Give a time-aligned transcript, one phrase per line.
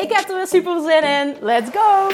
[0.00, 1.36] Ik heb er weer super zin in.
[1.40, 2.08] Let's go!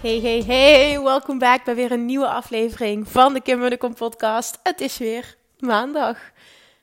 [0.00, 4.58] Hey, hey, hey, welkom back bij weer een nieuwe aflevering van de Kim Munnekom podcast.
[4.62, 6.18] Het is weer maandag.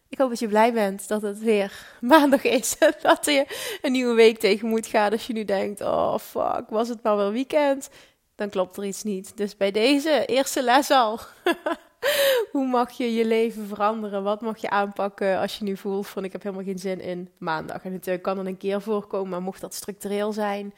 [0.09, 2.77] Ik hoop dat je blij bent dat het weer maandag is.
[3.01, 3.45] Dat je
[3.81, 5.11] een nieuwe week tegen moet gaan.
[5.11, 7.89] Als je nu denkt, oh fuck, was het maar wel weekend?
[8.35, 9.37] Dan klopt er iets niet.
[9.37, 11.19] Dus bij deze eerste les al.
[12.51, 14.23] Hoe mag je je leven veranderen?
[14.23, 17.29] Wat mag je aanpakken als je nu voelt van ik heb helemaal geen zin in
[17.37, 17.83] maandag?
[17.83, 20.73] En het kan dan een keer voorkomen, maar mocht dat structureel zijn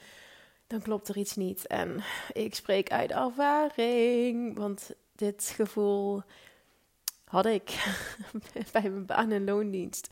[0.68, 1.68] dan klopt er iets niet.
[1.68, 6.22] En ik spreek uit ervaring, want dit gevoel
[7.28, 7.94] had ik
[8.72, 10.10] bij mijn baan en loondienst.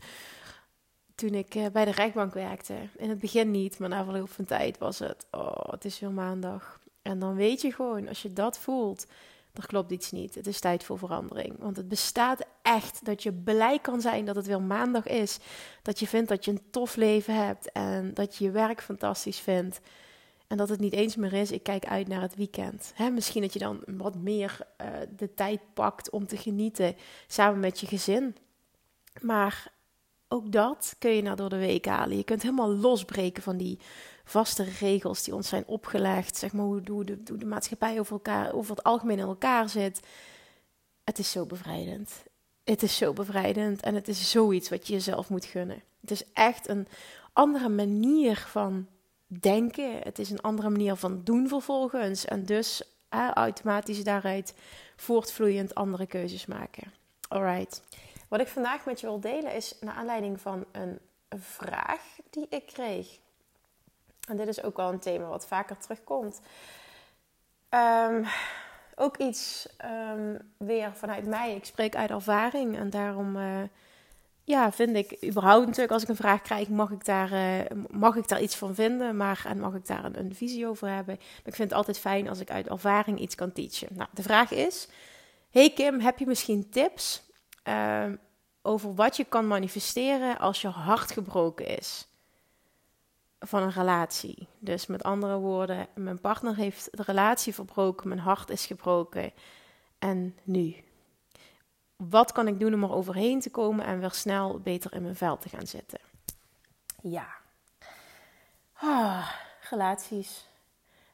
[1.14, 2.74] Toen ik eh, bij de rechtbank werkte.
[2.96, 5.26] In het begin niet, maar na verloop van tijd was het.
[5.30, 6.80] Oh, het is weer maandag.
[7.02, 9.06] En dan weet je gewoon, als je dat voelt,
[9.52, 10.34] er klopt iets niet.
[10.34, 11.54] Het is tijd voor verandering.
[11.58, 15.38] Want het bestaat echt dat je blij kan zijn dat het weer maandag is.
[15.82, 19.38] Dat je vindt dat je een tof leven hebt en dat je je werk fantastisch
[19.38, 19.80] vindt.
[20.46, 22.92] En dat het niet eens meer is, ik kijk uit naar het weekend.
[23.12, 27.80] misschien dat je dan wat meer uh, de tijd pakt om te genieten samen met
[27.80, 28.36] je gezin.
[29.20, 29.72] Maar
[30.28, 32.16] ook dat kun je naar door de week halen.
[32.16, 33.78] Je kunt helemaal losbreken van die
[34.24, 36.36] vaste regels die ons zijn opgelegd.
[36.36, 39.68] Zeg maar hoe, hoe, de, hoe de maatschappij over, elkaar, over het algemeen in elkaar
[39.68, 40.00] zit.
[41.04, 42.12] Het is zo bevrijdend.
[42.64, 45.82] Het is zo bevrijdend en het is zoiets wat je jezelf moet gunnen.
[46.00, 46.86] Het is echt een
[47.32, 48.86] andere manier van
[49.26, 49.98] denken.
[50.02, 52.24] Het is een andere manier van doen vervolgens.
[52.24, 52.82] En dus
[53.34, 54.54] automatisch daaruit
[54.96, 56.92] voortvloeiend andere keuzes maken.
[57.28, 57.82] Alright.
[58.28, 60.98] Wat ik vandaag met je wil delen is naar aanleiding van een
[61.28, 63.18] vraag die ik kreeg.
[64.28, 66.40] En dit is ook wel een thema wat vaker terugkomt.
[67.70, 68.26] Um,
[68.94, 71.54] ook iets um, weer vanuit mij.
[71.54, 73.62] Ik spreek uit ervaring en daarom uh,
[74.46, 78.16] ja, vind ik überhaupt natuurlijk als ik een vraag krijg, mag ik daar, uh, mag
[78.16, 81.14] ik daar iets van vinden, maar en mag ik daar een, visie over hebben.
[81.16, 83.88] Maar ik vind het altijd fijn als ik uit ervaring iets kan teachen.
[83.92, 84.88] Nou, de vraag is:
[85.50, 87.22] Hey Kim, heb je misschien tips
[87.68, 88.04] uh,
[88.62, 92.08] over wat je kan manifesteren als je hart gebroken is
[93.40, 94.48] van een relatie?
[94.58, 99.32] Dus met andere woorden, mijn partner heeft de relatie verbroken, mijn hart is gebroken.
[99.98, 100.76] En nu?
[101.96, 105.16] Wat kan ik doen om er overheen te komen en weer snel beter in mijn
[105.16, 105.98] vel te gaan zitten?
[107.02, 107.26] Ja.
[108.72, 109.30] Ah,
[109.70, 110.48] relaties.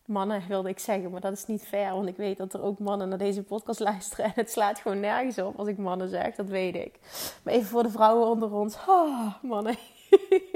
[0.05, 2.79] Mannen wilde ik zeggen, maar dat is niet fair, want ik weet dat er ook
[2.79, 6.35] mannen naar deze podcast luisteren en het slaat gewoon nergens op als ik mannen zeg,
[6.35, 6.99] dat weet ik.
[7.43, 8.77] Maar even voor de vrouwen onder ons.
[8.87, 9.77] Ah, mannen.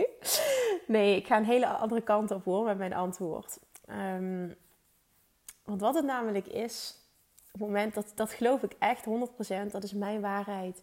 [0.87, 3.59] nee, ik ga een hele andere kant op hoor met mijn antwoord.
[3.91, 4.57] Um,
[5.65, 6.95] want wat het namelijk is,
[7.59, 10.83] het moment dat, dat geloof ik echt 100%, dat is mijn waarheid.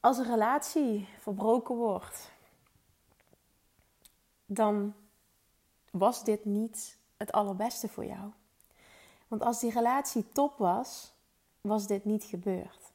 [0.00, 2.30] Als een relatie verbroken wordt,
[4.46, 4.94] dan
[5.90, 8.30] was dit niet het allerbeste voor jou.
[9.28, 11.12] Want als die relatie top was,
[11.60, 12.92] was dit niet gebeurd.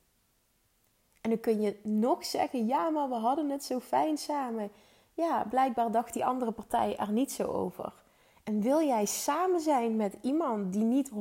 [1.21, 4.71] En dan kun je nog zeggen: ja, maar we hadden het zo fijn samen.
[5.13, 8.02] Ja, blijkbaar dacht die andere partij er niet zo over.
[8.43, 11.13] En wil jij samen zijn met iemand die niet 100%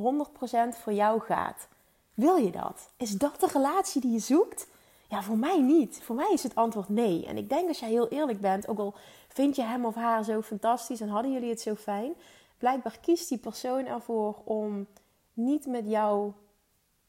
[0.69, 1.67] voor jou gaat?
[2.13, 2.89] Wil je dat?
[2.97, 4.67] Is dat de relatie die je zoekt?
[5.09, 6.01] Ja, voor mij niet.
[6.03, 7.25] Voor mij is het antwoord nee.
[7.25, 8.93] En ik denk als jij heel eerlijk bent, ook al
[9.27, 12.13] vind je hem of haar zo fantastisch en hadden jullie het zo fijn,
[12.57, 14.87] blijkbaar kiest die persoon ervoor om
[15.33, 16.31] niet met jou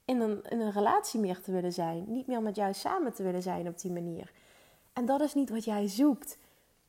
[0.05, 2.05] in een, in een relatie meer te willen zijn.
[2.07, 4.33] Niet meer met jou samen te willen zijn op die manier.
[4.93, 6.39] En dat is niet wat jij zoekt.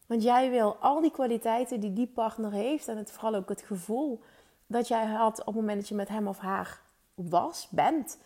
[0.05, 3.61] Want jij wil al die kwaliteiten die die partner heeft en het, vooral ook het
[3.61, 4.21] gevoel
[4.67, 6.81] dat jij had op het moment dat je met hem of haar
[7.13, 8.17] was, bent.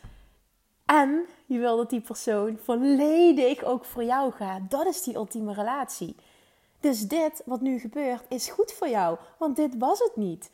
[0.86, 4.72] En je wil dat die persoon volledig ook voor jou gaat.
[4.72, 6.16] Dat is die ultieme relatie.
[6.80, 10.50] Dus dit wat nu gebeurt is goed voor jou, want dit was het niet.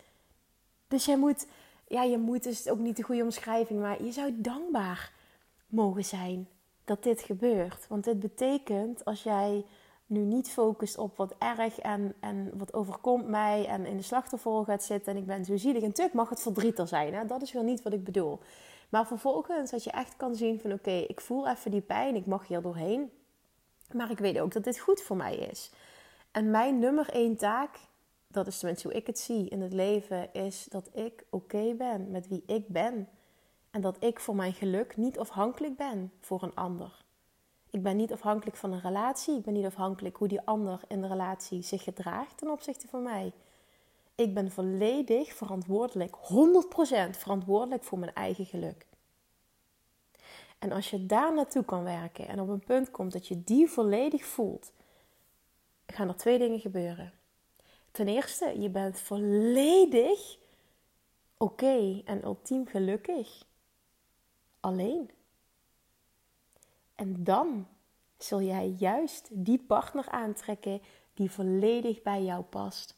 [0.87, 1.47] Dus jij moet,
[1.87, 5.11] ja, je moet is ook niet de goede omschrijving, maar je zou dankbaar
[5.67, 6.47] mogen zijn
[6.85, 7.87] dat dit gebeurt.
[7.87, 9.65] Want dit betekent als jij
[10.05, 14.63] nu niet focust op wat erg en, en wat overkomt mij en in de slachtofferrol
[14.63, 15.81] gaat zitten en ik ben zo zielig.
[15.81, 17.25] En natuurlijk mag het verdriet er zijn, hè?
[17.25, 18.39] dat is weer niet wat ik bedoel.
[18.89, 22.25] Maar vervolgens dat je echt kan zien van oké, ik voel even die pijn, ik
[22.25, 23.11] mag hier doorheen.
[23.93, 25.71] Maar ik weet ook dat dit goed voor mij is.
[26.31, 27.79] En mijn nummer één taak,
[28.27, 32.11] dat is tenminste hoe ik het zie in het leven, is dat ik oké ben
[32.11, 33.07] met wie ik ben.
[33.71, 37.04] En dat ik voor mijn geluk niet afhankelijk ben voor een ander.
[37.75, 39.37] Ik ben niet afhankelijk van een relatie.
[39.37, 43.03] Ik ben niet afhankelijk hoe die ander in de relatie zich gedraagt ten opzichte van
[43.03, 43.31] mij.
[44.15, 48.85] Ik ben volledig verantwoordelijk, 100% verantwoordelijk voor mijn eigen geluk.
[50.59, 53.69] En als je daar naartoe kan werken en op een punt komt dat je die
[53.69, 54.71] volledig voelt,
[55.87, 57.13] gaan er twee dingen gebeuren.
[57.91, 60.37] Ten eerste, je bent volledig
[61.37, 63.45] oké en ultiem gelukkig.
[64.59, 65.09] Alleen.
[66.95, 67.67] En dan
[68.17, 70.81] zul jij juist die partner aantrekken
[71.13, 72.97] die volledig bij jou past.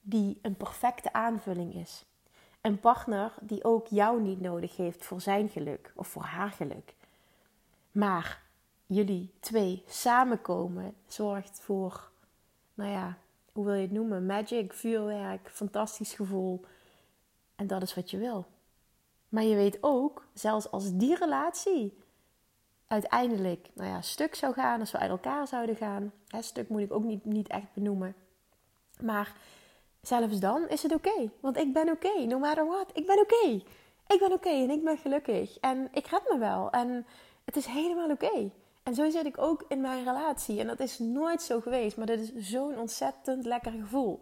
[0.00, 2.04] Die een perfecte aanvulling is.
[2.60, 6.94] Een partner die ook jou niet nodig heeft voor zijn geluk of voor haar geluk.
[7.92, 8.42] Maar
[8.86, 12.10] jullie twee samenkomen zorgt voor,
[12.74, 13.18] nou ja,
[13.52, 14.26] hoe wil je het noemen?
[14.26, 16.64] Magic, vuurwerk, fantastisch gevoel.
[17.54, 18.46] En dat is wat je wil.
[19.28, 21.98] Maar je weet ook, zelfs als die relatie
[22.92, 26.12] uiteindelijk nou ja, stuk zou gaan, als we uit elkaar zouden gaan.
[26.26, 28.14] Hè, stuk moet ik ook niet, niet echt benoemen.
[29.00, 29.32] Maar
[30.00, 31.30] zelfs dan is het oké.
[31.40, 32.90] want ik ben oké, no matter what.
[32.92, 33.62] Ik ben oké.
[34.06, 35.58] Ik ben oké en ik ben gelukkig.
[35.58, 36.70] En ik red me wel.
[36.70, 37.06] En
[37.44, 38.50] het is helemaal oké.
[38.82, 40.60] En zo zit ik ook in mijn relatie.
[40.60, 41.96] En dat is nooit zo geweest.
[41.96, 44.20] Maar dat is zo'n ontzettend lekker gevoel.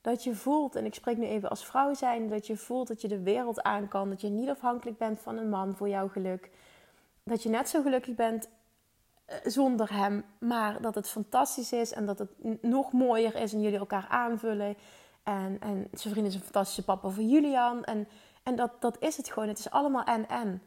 [0.00, 3.00] Dat je voelt, en ik spreek nu even als vrouw zijn, dat je voelt dat
[3.00, 4.08] je de wereld aan kan.
[4.08, 6.50] Dat je niet afhankelijk bent van een man voor jouw geluk
[7.30, 8.48] dat je net zo gelukkig bent
[9.24, 13.60] eh, zonder hem, maar dat het fantastisch is en dat het nog mooier is en
[13.60, 14.76] jullie elkaar aanvullen.
[15.22, 17.84] En, en zijn vriend is een fantastische papa voor Julian.
[17.84, 18.08] En,
[18.42, 19.48] en dat, dat is het gewoon.
[19.48, 20.62] Het is allemaal en-en.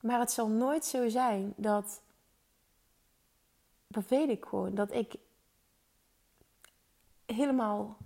[0.00, 2.02] Maar het zal nooit zo zijn dat.
[3.86, 4.74] Dat weet ik gewoon.
[4.74, 5.14] Dat ik
[7.26, 7.96] helemaal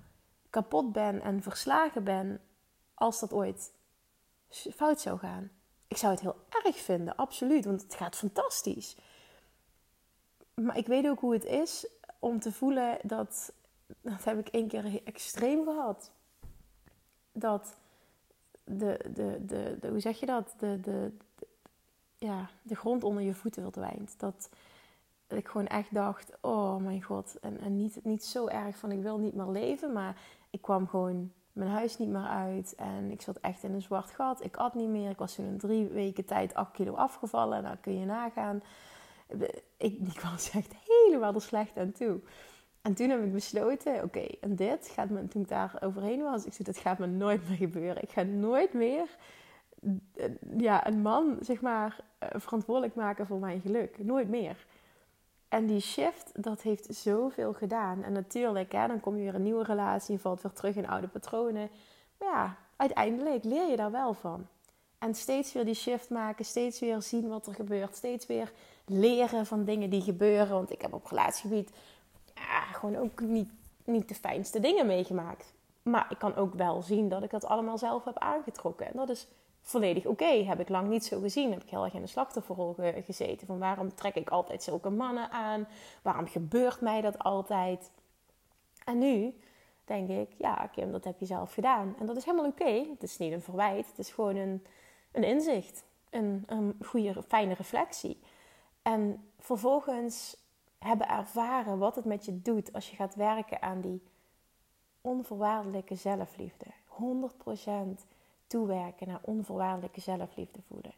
[0.51, 2.41] kapot ben en verslagen ben
[2.95, 3.73] als dat ooit
[4.51, 5.51] fout zou gaan.
[5.95, 8.97] Ik zou het heel erg vinden, absoluut, want het gaat fantastisch.
[10.55, 11.87] Maar ik weet ook hoe het is
[12.19, 13.53] om te voelen dat,
[14.01, 16.11] dat heb ik één keer extreem gehad.
[17.33, 17.77] Dat
[18.65, 20.55] de, de, de, de hoe zeg je dat?
[20.59, 21.13] De, de,
[22.17, 24.15] ja, de grond onder je voeten verdwijnt.
[24.19, 24.49] Dat
[25.29, 27.39] ik gewoon echt dacht, oh mijn god.
[27.41, 30.21] En, en niet, niet zo erg van ik wil niet meer leven, maar
[30.51, 32.75] ik kwam gewoon mijn huis niet meer uit.
[32.75, 34.45] En ik zat echt in een zwart gat.
[34.45, 35.11] Ik at niet meer.
[35.11, 37.63] Ik was toen in drie weken tijd 8 kilo afgevallen.
[37.63, 38.63] Nou kun je nagaan.
[39.77, 42.21] Ik, ik was echt helemaal er slecht aan toe.
[42.83, 46.45] En toen heb ik besloten, oké, en dit gaat me, toen ik daar overheen was,
[46.45, 48.03] ik zei, dit gaat me nooit meer gebeuren.
[48.03, 49.17] Ik ga nooit meer
[50.57, 54.05] ja, een man, zeg maar, eh, verantwoordelijk maken voor mijn geluk.
[54.05, 54.67] Nooit meer.
[55.55, 58.03] En die shift, dat heeft zoveel gedaan.
[58.03, 60.89] En natuurlijk, hè, dan kom je weer een nieuwe relatie, je valt weer terug in
[60.89, 61.71] oude patronen.
[62.19, 64.47] Maar ja, uiteindelijk leer je daar wel van.
[64.99, 68.53] En steeds weer die shift maken, steeds weer zien wat er gebeurt, steeds weer
[68.85, 70.49] leren van dingen die gebeuren.
[70.49, 71.71] Want ik heb op relatiegebied
[72.35, 73.51] ja, gewoon ook niet,
[73.85, 75.53] niet de fijnste dingen meegemaakt.
[75.83, 78.87] Maar ik kan ook wel zien dat ik dat allemaal zelf heb aangetrokken.
[78.87, 79.27] En dat is
[79.65, 80.25] volledig oké.
[80.25, 81.53] Heb ik lang niet zo gezien.
[81.53, 83.47] Heb ik heel erg in de slachtofferrol gezeten.
[83.47, 85.67] Van waarom trek ik altijd zulke mannen aan?
[86.03, 87.91] Waarom gebeurt mij dat altijd?
[88.85, 89.35] En nu
[89.85, 91.95] denk ik, ja Kim, dat heb je zelf gedaan.
[91.99, 92.87] En dat is helemaal oké.
[92.91, 93.87] Het is niet een verwijt.
[93.87, 94.65] Het is gewoon een,
[95.13, 95.85] een inzicht.
[96.11, 98.21] Een, een goede, fijne reflectie.
[98.83, 100.37] En vervolgens
[100.79, 104.03] hebben ervaren wat het met je doet als je gaat werken aan die
[105.01, 106.67] onvoorwaardelijke zelfliefde.
[106.89, 108.14] 100%
[108.55, 110.95] toewerken naar onvoorwaardelijke zelfliefde voelen.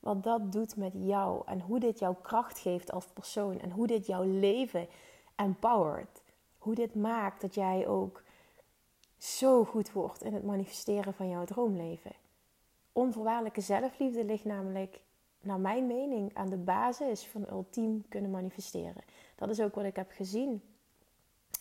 [0.00, 3.86] Wat dat doet met jou en hoe dit jouw kracht geeft als persoon en hoe
[3.86, 4.88] dit jouw leven
[5.34, 6.22] empowert.
[6.58, 8.22] Hoe dit maakt dat jij ook
[9.18, 12.12] zo goed wordt in het manifesteren van jouw droomleven.
[12.92, 15.00] Onvoorwaardelijke zelfliefde ligt namelijk,
[15.40, 19.04] naar mijn mening, aan de basis van ultiem kunnen manifesteren.
[19.34, 20.62] Dat is ook wat ik heb gezien.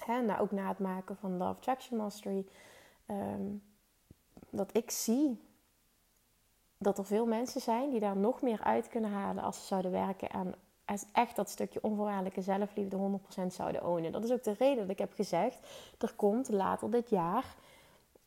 [0.07, 2.45] Nou, ook na het maken van Love Attraction Mastery.
[3.05, 3.43] Ehm,
[4.55, 5.39] dat ik zie
[6.77, 9.91] dat er veel mensen zijn die daar nog meer uit kunnen halen als ze zouden
[9.91, 10.55] werken aan
[11.11, 14.11] echt dat stukje onvoorwaardelijke zelfliefde 100% zouden ownen.
[14.11, 17.55] Dat is ook de reden dat ik heb gezegd, er komt later dit jaar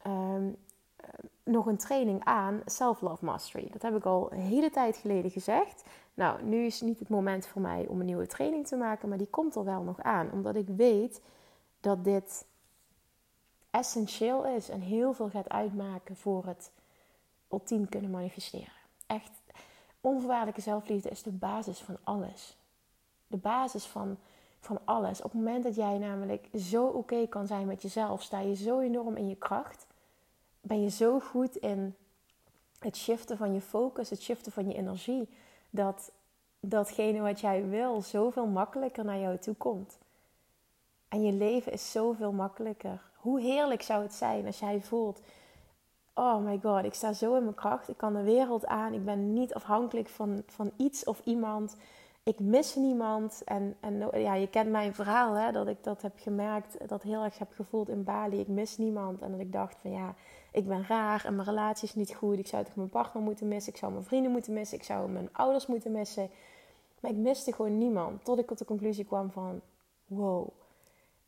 [0.02, 0.48] ehm,
[1.44, 3.68] nog een training aan Self-Love Mastery.
[3.72, 5.84] Dat heb ik al een hele tijd geleden gezegd.
[6.14, 9.18] Nou, nu is niet het moment voor mij om een nieuwe training te maken, maar
[9.18, 10.30] die komt er wel nog aan.
[10.32, 11.20] Omdat ik weet
[11.80, 12.44] dat dit
[13.70, 16.70] essentieel is en heel veel gaat uitmaken voor het
[17.50, 18.72] ultiem kunnen manifesteren.
[19.06, 19.30] Echt,
[20.00, 22.56] onvoorwaardelijke zelfliefde is de basis van alles.
[23.26, 24.18] De basis van,
[24.60, 25.22] van alles.
[25.22, 28.80] Op het moment dat jij namelijk zo oké kan zijn met jezelf, sta je zo
[28.80, 29.86] enorm in je kracht.
[30.60, 31.96] Ben je zo goed in
[32.78, 35.28] het shiften van je focus, het shiften van je energie,
[35.70, 36.12] dat
[36.60, 39.98] datgene wat jij wil zoveel makkelijker naar jou toe komt.
[41.08, 43.07] En je leven is zoveel makkelijker.
[43.18, 45.20] Hoe heerlijk zou het zijn als jij voelt:
[46.14, 47.88] Oh my god, ik sta zo in mijn kracht.
[47.88, 48.92] Ik kan de wereld aan.
[48.92, 51.76] Ik ben niet afhankelijk van, van iets of iemand.
[52.22, 53.42] Ik mis niemand.
[53.44, 57.22] En, en ja, je kent mijn verhaal, hè, dat ik dat heb gemerkt, dat heel
[57.22, 58.40] erg heb gevoeld in Bali.
[58.40, 59.20] Ik mis niemand.
[59.20, 60.14] En dat ik dacht: van ja,
[60.52, 62.38] ik ben raar en mijn relatie is niet goed.
[62.38, 63.72] Ik zou toch mijn partner moeten missen.
[63.72, 64.78] Ik zou mijn vrienden moeten missen.
[64.78, 66.30] Ik zou mijn ouders moeten missen.
[67.00, 68.24] Maar ik miste gewoon niemand.
[68.24, 69.60] Tot ik tot de conclusie kwam van:
[70.06, 70.48] wow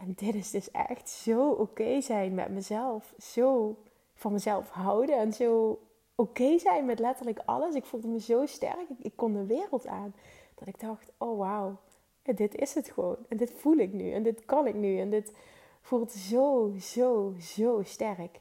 [0.00, 3.14] en dit is dus echt zo oké zijn met mezelf.
[3.18, 3.76] Zo
[4.14, 5.80] van mezelf houden en zo
[6.14, 7.74] oké zijn met letterlijk alles.
[7.74, 8.86] Ik voelde me zo sterk.
[8.98, 10.14] Ik, kon de wereld aan.
[10.54, 11.76] Dat ik dacht, oh wauw,
[12.22, 13.16] dit is het gewoon.
[13.28, 14.12] En dit voel ik nu.
[14.12, 14.98] En dit kan ik nu.
[14.98, 15.32] En dit
[15.80, 18.40] voelt zo, zo, zo sterk.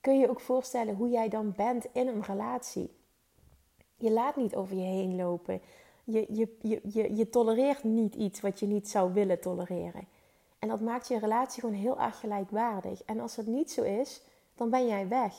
[0.00, 2.90] Kun je je ook voorstellen hoe jij dan bent in een relatie?
[3.96, 5.60] Je laat niet over je heen lopen.
[6.04, 10.13] Je, je, je, je, je tolereert niet iets wat je niet zou willen tolereren.
[10.64, 13.02] En dat maakt je relatie gewoon heel erg gelijkwaardig.
[13.04, 14.22] En als het niet zo is,
[14.54, 15.34] dan ben jij weg.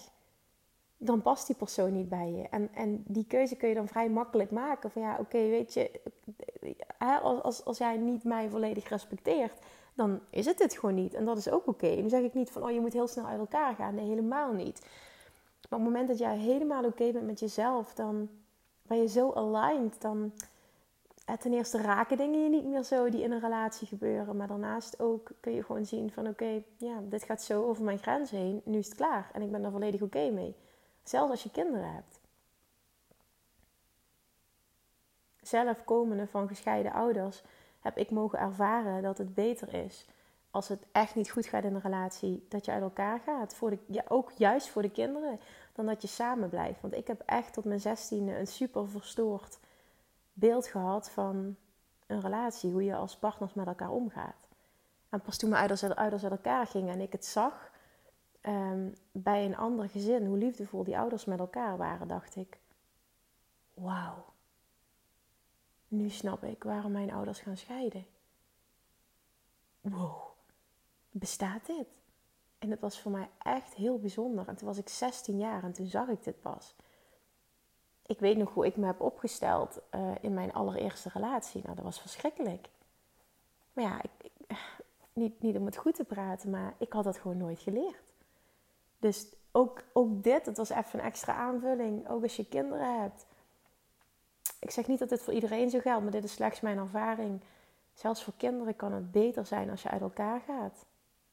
[0.98, 2.48] Dan past die persoon niet bij je.
[2.50, 4.92] En, en die keuze kun je dan vrij makkelijk maken.
[4.92, 5.92] Van ja, oké, weet je,
[7.00, 9.60] als, als, als jij niet mij volledig respecteert,
[9.94, 11.14] dan is het het gewoon niet.
[11.14, 11.96] En dat is ook oké.
[11.96, 13.96] Dan zeg ik niet van, oh, je moet heel snel uit elkaar gaan.
[13.96, 14.80] Nee, helemaal niet.
[15.70, 18.30] Maar op het moment dat jij helemaal oké bent met jezelf, dan
[18.82, 20.02] ben je zo aligned.
[20.02, 20.32] Dan,
[21.40, 24.38] ten eerste raken dingen je niet meer zo die in een relatie gebeuren.
[24.38, 28.00] Maar daarnaast ook kun je gewoon zien van oké, ja, dit gaat zo over mijn
[28.00, 28.62] grens heen.
[28.64, 30.56] Nu is het klaar en ik ben er volledig oké mee.
[31.04, 32.20] Zelfs als je kinderen hebt.
[35.42, 37.44] Zelf komende van gescheiden ouders
[37.80, 40.08] heb ik mogen ervaren dat het beter is
[40.56, 43.56] als het echt niet goed gaat in een relatie, dat je uit elkaar gaat.
[43.56, 45.40] Voor de, ja, ook juist voor de kinderen,
[45.74, 46.82] dan dat je samen blijft.
[46.82, 49.60] Want ik heb echt tot mijn zestiende een super verstoord
[50.36, 51.56] beeld gehad van
[52.08, 54.48] een relatie, hoe je als partners met elkaar omgaat.
[55.10, 55.84] En pas toen mijn ouders,
[56.24, 57.72] uit elkaar gingen en ik het zag
[58.42, 62.60] ehm, bij een ander gezin, hoe liefdevol die ouders met elkaar waren, dacht ik:
[63.74, 64.26] Wauw,
[65.88, 68.06] nu snap ik waarom mijn ouders gaan scheiden.
[69.82, 70.24] Wow,
[71.10, 71.88] bestaat dit?
[72.58, 74.48] En het was voor mij echt heel bijzonder.
[74.48, 76.76] En toen was ik 16 jaar en toen zag ik dit pas
[78.06, 81.62] ik weet nog hoe ik me heb opgesteld uh, in mijn allereerste relatie.
[81.64, 82.68] Nou, dat was verschrikkelijk.
[83.74, 84.32] Maar ja, ik,
[85.14, 88.04] niet, niet om het goed te praten, maar ik had dat gewoon nooit geleerd.
[89.00, 92.10] Dus ook, ook dit, het was even een extra aanvulling.
[92.10, 93.26] Ook als je kinderen hebt.
[94.60, 97.42] Ik zeg niet dat dit voor iedereen zo geldt, maar dit is slechts mijn ervaring.
[97.94, 100.86] Zelfs voor kinderen kan het beter zijn als je uit elkaar gaat.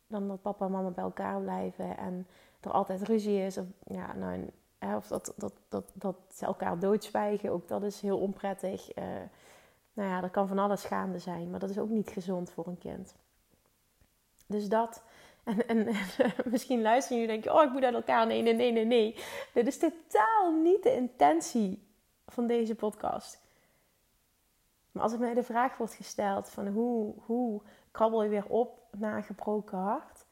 [0.07, 2.27] Dan dat papa en mama bij elkaar blijven en
[2.61, 3.59] er altijd ruzie is.
[3.59, 4.51] Of ja, nou,
[4.83, 8.97] of dat, dat, dat, dat ze elkaar doodzwijgen, ook dat is heel onprettig.
[8.97, 9.05] Uh,
[9.93, 12.67] nou ja, er kan van alles gaande zijn, maar dat is ook niet gezond voor
[12.67, 13.15] een kind.
[14.47, 15.03] Dus dat.
[15.45, 15.87] En, en,
[16.53, 18.27] misschien luisteren jullie en denken: Oh, ik moet uit elkaar.
[18.27, 19.17] Nee, nee, nee, nee, nee.
[19.55, 21.87] Dit is totaal niet de intentie
[22.27, 23.41] van deze podcast.
[24.93, 28.81] Maar als er mij de vraag wordt gesteld: van hoe, hoe krabbel je weer op
[28.91, 30.25] na een gebroken hart?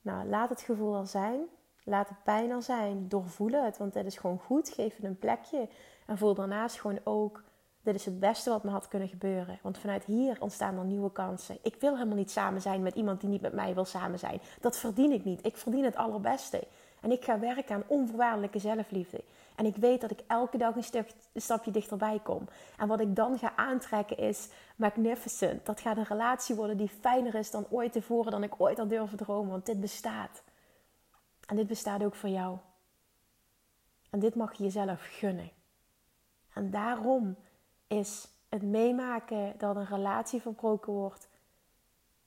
[0.00, 1.40] Nou, laat het gevoel er zijn.
[1.88, 3.08] Laat het pijn er zijn.
[3.08, 4.68] Doorvoel het, want dit is gewoon goed.
[4.68, 5.68] Geef het een plekje.
[6.06, 7.42] En voel daarnaast gewoon ook,
[7.82, 9.58] dit is het beste wat me had kunnen gebeuren.
[9.62, 11.58] Want vanuit hier ontstaan er nieuwe kansen.
[11.62, 14.40] Ik wil helemaal niet samen zijn met iemand die niet met mij wil samen zijn.
[14.60, 15.46] Dat verdien ik niet.
[15.46, 16.66] Ik verdien het allerbeste.
[17.00, 19.24] En ik ga werken aan onvoorwaardelijke zelfliefde.
[19.56, 22.48] En ik weet dat ik elke dag een, een, stapje dichterbij kom.
[22.76, 25.66] En wat ik dan ga aantrekken is magnificent.
[25.66, 28.88] Dat gaat een relatie worden die fijner is dan ooit tevoren, dan ik ooit had
[28.88, 29.50] durven dromen.
[29.50, 30.42] Want dit bestaat.
[31.48, 32.58] En dit bestaat ook voor jou.
[34.10, 35.50] En dit mag je jezelf gunnen.
[36.52, 37.36] En daarom
[37.86, 41.28] is het meemaken dat een relatie verbroken wordt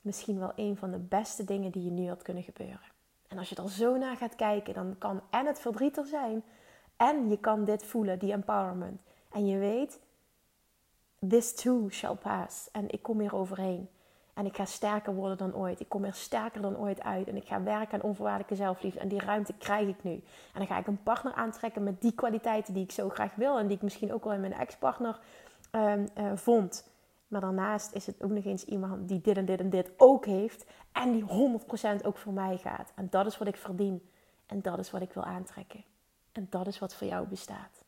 [0.02, 2.92] misschien wel een van de beste dingen die je nu had kunnen gebeuren.
[3.28, 6.44] En als je er zo naar gaat kijken, dan kan en het verdriet er zijn
[6.98, 9.02] en je kan dit voelen, die empowerment.
[9.32, 10.00] En je weet,
[11.28, 12.72] this too shall pass.
[12.72, 13.90] En ik kom hier overheen.
[14.34, 15.80] En ik ga sterker worden dan ooit.
[15.80, 17.28] Ik kom er sterker dan ooit uit.
[17.28, 19.00] En ik ga werken aan onvoorwaardelijke zelfliefde.
[19.00, 20.12] En die ruimte krijg ik nu.
[20.12, 20.22] En
[20.54, 23.60] dan ga ik een partner aantrekken met die kwaliteiten die ik zo graag wil.
[23.60, 25.20] En die ik misschien ook wel in mijn ex-partner
[25.72, 26.90] um, uh, vond.
[27.28, 30.26] Maar daarnaast is het ook nog eens iemand die dit en dit en dit ook
[30.26, 30.66] heeft.
[30.92, 31.26] En die
[32.02, 32.92] 100% ook voor mij gaat.
[32.96, 34.10] En dat is wat ik verdien.
[34.46, 35.84] En dat is wat ik wil aantrekken.
[36.32, 37.84] En dat is wat voor jou bestaat.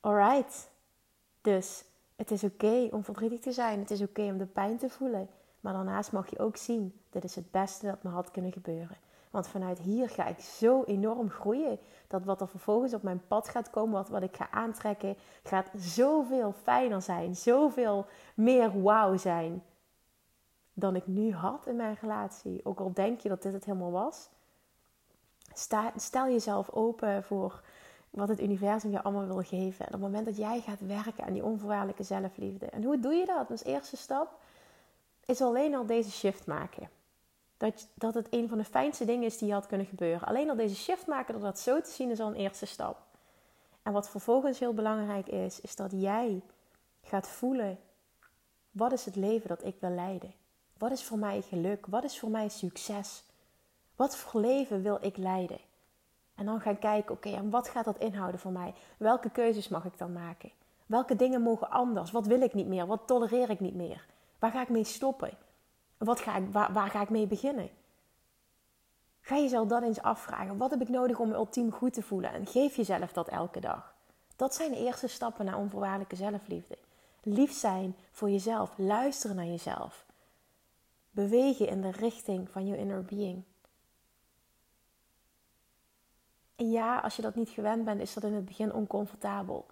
[0.00, 0.70] Alright.
[1.40, 1.84] Dus
[2.18, 3.78] het is oké om verdrietig te zijn.
[3.78, 5.28] Het is oké om de pijn te voelen.
[5.60, 8.96] Maar daarnaast mag je ook zien: dit is het beste dat me had kunnen gebeuren.
[9.30, 11.78] Want vanuit hier ga ik zo enorm groeien.
[12.06, 15.70] Dat wat er vervolgens op mijn pad gaat komen, wat, wat ik ga aantrekken, gaat
[15.76, 17.36] zoveel fijner zijn.
[17.36, 19.62] Zoveel meer wauw zijn.
[20.74, 22.60] Dan ik nu had in mijn relatie.
[22.64, 24.28] Ook al denk je dat dit het helemaal was.
[25.52, 27.62] Sta, stel jezelf open voor
[28.10, 29.86] wat het universum je allemaal wil geven.
[29.86, 32.66] En op het moment dat jij gaat werken aan die onvoorwaardelijke zelfliefde.
[32.66, 33.50] En hoe doe je dat?
[33.50, 34.40] Als eerste stap
[35.24, 36.88] is alleen al deze shift maken.
[37.56, 40.28] Dat, dat het een van de fijnste dingen is die je had kunnen gebeuren.
[40.28, 43.06] Alleen al deze shift maken, door dat zo te zien, is al een eerste stap.
[43.82, 46.42] En wat vervolgens heel belangrijk is, is dat jij
[47.02, 47.78] gaat voelen:
[48.70, 50.34] wat is het leven dat ik wil leiden?
[50.78, 51.86] Wat is voor mij geluk?
[51.86, 53.22] Wat is voor mij succes?
[53.96, 55.58] Wat voor leven wil ik leiden?
[56.38, 58.74] En dan gaan kijken, oké, en wat gaat dat inhouden voor mij?
[58.96, 60.50] Welke keuzes mag ik dan maken?
[60.86, 62.10] Welke dingen mogen anders?
[62.10, 62.86] Wat wil ik niet meer?
[62.86, 64.06] Wat tolereer ik niet meer?
[64.38, 65.30] Waar ga ik mee stoppen?
[65.96, 67.68] Wat ga ik, waar, waar ga ik mee beginnen?
[69.20, 70.56] Ga jezelf dat eens afvragen.
[70.56, 72.32] Wat heb ik nodig om me ultiem goed te voelen?
[72.32, 73.94] En geef jezelf dat elke dag.
[74.36, 76.78] Dat zijn de eerste stappen naar onvoorwaardelijke zelfliefde.
[77.22, 78.72] Lief zijn voor jezelf.
[78.76, 80.06] Luisteren naar jezelf.
[81.10, 83.44] Bewegen in de richting van je inner being.
[86.58, 89.66] En ja, als je dat niet gewend bent, is dat in het begin oncomfortabel.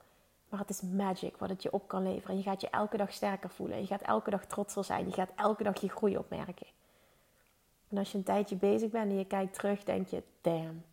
[0.49, 2.31] Maar het is magic wat het je op kan leveren.
[2.31, 3.81] En je gaat je elke dag sterker voelen.
[3.81, 5.07] Je gaat elke dag trotser zijn.
[5.07, 6.67] Je gaat elke dag je groei opmerken.
[7.89, 10.85] En als je een tijdje bezig bent en je kijkt terug, denk je: damn,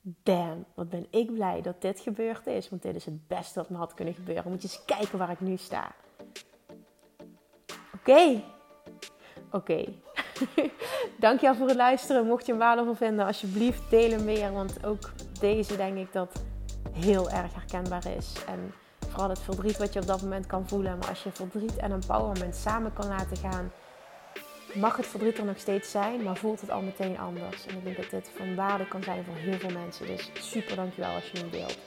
[0.00, 2.68] damn, wat ben ik blij dat dit gebeurd is.
[2.68, 4.50] Want dit is het beste wat me had kunnen gebeuren.
[4.50, 5.92] Moet je eens kijken waar ik nu sta.
[7.94, 8.42] Oké.
[9.50, 9.84] Oké.
[11.20, 12.26] Dankjewel voor het luisteren.
[12.26, 14.52] Mocht je hem waardevol vinden, alsjeblieft deel hem weer.
[14.52, 16.42] Want ook deze denk ik dat
[16.92, 18.32] heel erg herkenbaar is.
[18.46, 18.74] En
[19.08, 20.98] vooral het verdriet wat je op dat moment kan voelen.
[20.98, 23.72] Maar als je verdriet en empowerment samen kan laten gaan,
[24.74, 27.66] mag het verdriet er nog steeds zijn, maar voelt het al meteen anders.
[27.66, 30.06] En ik denk dat dit van waarde kan zijn voor heel veel mensen.
[30.06, 31.78] Dus super dankjewel als je hem deelt.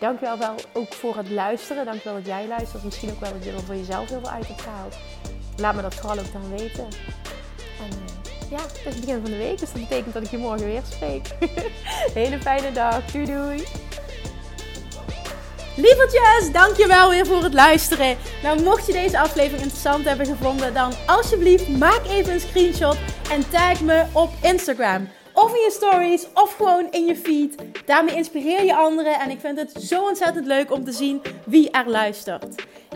[0.00, 1.84] Dankjewel wel ook voor het luisteren.
[1.84, 2.84] Dankjewel dat jij luistert.
[2.84, 4.96] Misschien ook wel dat je er voor jezelf heel veel uit hebt gehaald.
[5.56, 6.88] Laat me dat vooral ook dan weten.
[8.50, 10.66] Ja, het is het begin van de week, dus dat betekent dat ik je morgen
[10.66, 11.28] weer spreek.
[12.20, 13.04] Hele fijne dag.
[13.04, 13.64] Doei doei.
[15.76, 18.16] Lievertjes, dankjewel weer voor het luisteren.
[18.42, 22.96] Nou, mocht je deze aflevering interessant hebben gevonden, dan alsjeblieft maak even een screenshot
[23.30, 25.08] en tag me op Instagram.
[25.32, 27.54] Of in je stories, of gewoon in je feed.
[27.84, 31.70] Daarmee inspireer je anderen en ik vind het zo ontzettend leuk om te zien wie
[31.70, 32.44] er luistert.